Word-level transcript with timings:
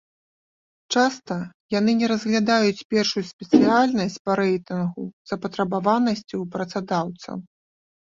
Часта 0.99 1.35
яны 1.79 1.91
не 1.99 2.07
разглядаюць 2.11 2.85
першую 2.93 3.23
спецыяльнасць 3.31 4.15
па 4.29 4.37
рэйтынгу 4.41 5.05
запатрабаванасці 5.33 6.25
ў 6.25 6.43
працадаўцаў. 6.57 7.35